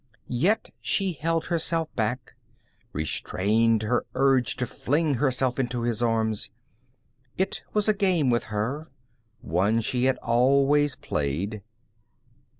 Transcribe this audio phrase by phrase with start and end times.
[0.33, 2.33] Yet she held herself back,
[2.91, 6.49] restrained her urge to fling herself into his arms.
[7.37, 8.89] It was a game with her,
[9.41, 11.61] one she had always played.